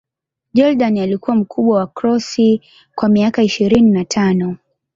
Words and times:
Jordan 0.53 0.97
alikuwa 0.97 1.35
mkubwa 1.35 1.77
wa 1.79 1.87
Cross 1.87 2.39
kwa 2.95 3.09
miaka 3.09 3.43
ishirini 3.43 3.91
na 3.91 4.05
tano. 4.05 4.57